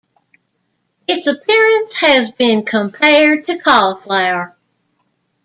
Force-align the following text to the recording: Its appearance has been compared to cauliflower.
Its 1.07 1.27
appearance 1.27 1.93
has 1.97 2.31
been 2.31 2.65
compared 2.65 3.45
to 3.45 3.59
cauliflower. 3.59 4.57